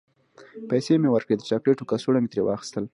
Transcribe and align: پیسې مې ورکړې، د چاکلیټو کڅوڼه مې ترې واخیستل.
پیسې 0.69 0.93
مې 1.01 1.09
ورکړې، 1.11 1.35
د 1.37 1.43
چاکلیټو 1.49 1.87
کڅوڼه 1.89 2.19
مې 2.21 2.29
ترې 2.31 2.41
واخیستل. 2.43 2.85